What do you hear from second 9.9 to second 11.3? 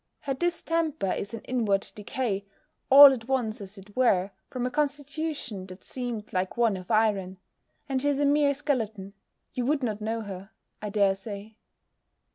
know her, I dare